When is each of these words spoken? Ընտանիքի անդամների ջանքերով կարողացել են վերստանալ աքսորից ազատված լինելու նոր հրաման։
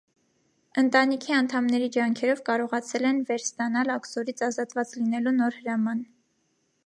Ընտանիքի 0.81 1.35
անդամների 1.39 1.89
ջանքերով 1.97 2.41
կարողացել 2.47 3.05
են 3.11 3.21
վերստանալ 3.31 3.93
աքսորից 3.97 4.43
ազատված 4.49 4.95
լինելու 5.01 5.35
նոր 5.43 5.59
հրաման։ 5.61 6.01